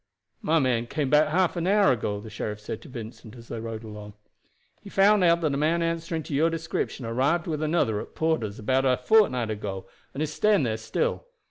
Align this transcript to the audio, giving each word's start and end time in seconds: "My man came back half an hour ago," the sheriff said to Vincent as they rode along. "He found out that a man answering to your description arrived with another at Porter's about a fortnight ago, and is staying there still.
"My 0.41 0.57
man 0.57 0.87
came 0.87 1.11
back 1.11 1.27
half 1.27 1.55
an 1.55 1.67
hour 1.67 1.91
ago," 1.91 2.19
the 2.19 2.31
sheriff 2.31 2.59
said 2.59 2.81
to 2.81 2.89
Vincent 2.89 3.35
as 3.35 3.49
they 3.49 3.59
rode 3.59 3.83
along. 3.83 4.13
"He 4.81 4.89
found 4.89 5.23
out 5.23 5.41
that 5.41 5.53
a 5.53 5.57
man 5.57 5.83
answering 5.83 6.23
to 6.23 6.33
your 6.33 6.49
description 6.49 7.05
arrived 7.05 7.45
with 7.45 7.61
another 7.61 8.01
at 8.01 8.15
Porter's 8.15 8.57
about 8.57 8.83
a 8.83 8.97
fortnight 8.97 9.51
ago, 9.51 9.85
and 10.15 10.23
is 10.23 10.33
staying 10.33 10.63
there 10.63 10.77
still. 10.77 11.27